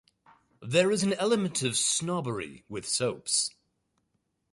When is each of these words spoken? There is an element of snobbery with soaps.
There 0.63 0.89
is 0.91 1.03
an 1.03 1.13
element 1.13 1.61
of 1.61 1.77
snobbery 1.77 2.65
with 2.67 2.89
soaps. 2.89 3.51